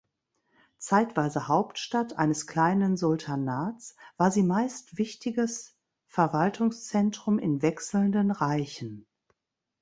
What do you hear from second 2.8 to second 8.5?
Sultanats war sie meist wichtiges Verwaltungszentrum in wechselnden